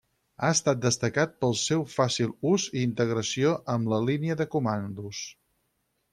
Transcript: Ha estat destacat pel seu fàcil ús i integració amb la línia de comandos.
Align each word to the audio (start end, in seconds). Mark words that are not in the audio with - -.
Ha 0.45 0.47
estat 0.53 0.79
destacat 0.85 1.35
pel 1.45 1.53
seu 1.63 1.83
fàcil 1.97 2.31
ús 2.53 2.65
i 2.73 2.81
integració 2.87 3.53
amb 3.75 3.93
la 3.95 4.01
línia 4.09 4.41
de 4.43 4.51
comandos. 4.57 5.23